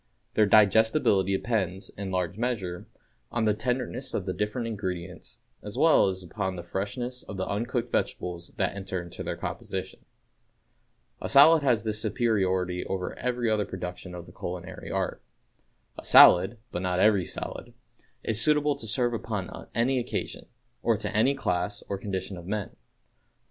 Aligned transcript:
Their 0.33 0.47
digestibility 0.47 1.33
depends, 1.37 1.89
in 1.89 2.09
large 2.09 2.35
measure, 2.35 2.87
on 3.31 3.45
the 3.45 3.53
tenderness 3.53 4.15
of 4.15 4.25
the 4.25 4.33
different 4.33 4.65
ingredients, 4.65 5.37
as 5.61 5.77
well 5.77 6.07
as 6.07 6.23
upon 6.23 6.55
the 6.55 6.63
freshness 6.63 7.21
of 7.21 7.37
the 7.37 7.47
uncooked 7.47 7.91
vegetables 7.91 8.51
that 8.57 8.75
enter 8.75 8.99
into 8.99 9.21
their 9.21 9.37
composition. 9.37 10.03
A 11.21 11.29
salad 11.29 11.61
has 11.61 11.83
this 11.83 12.01
superiority 12.01 12.83
over 12.85 13.13
every 13.19 13.47
other 13.47 13.63
production 13.63 14.15
of 14.15 14.25
the 14.25 14.31
culinary 14.31 14.89
art: 14.89 15.21
A 15.99 16.03
salad 16.03 16.57
(but 16.71 16.81
not 16.81 16.99
every 16.99 17.27
salad) 17.27 17.71
is 18.23 18.41
suitable 18.41 18.75
to 18.77 18.87
serve 18.87 19.13
upon 19.13 19.67
any 19.75 19.99
occasion, 19.99 20.47
or 20.81 20.97
to 20.97 21.15
any 21.15 21.35
class 21.35 21.83
or 21.87 21.99
condition 21.99 22.37
of 22.37 22.47
men. 22.47 22.75